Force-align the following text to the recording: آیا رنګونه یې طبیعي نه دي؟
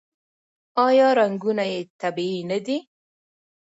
آیا 0.85 1.07
رنګونه 1.19 1.63
یې 1.71 1.79
طبیعي 2.01 2.41
نه 2.49 2.59
دي؟ 2.65 2.77